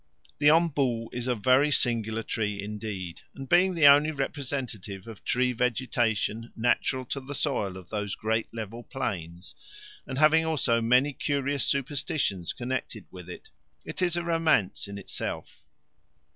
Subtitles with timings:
[0.39, 5.53] The ombu is a very singular tree indeed, and being the only representative of tree
[5.53, 9.53] vegetation, natural to the soil, on those great level plains,
[10.07, 13.49] and having also many curious superstitions connected with it,
[13.85, 15.61] it is a romance in itself.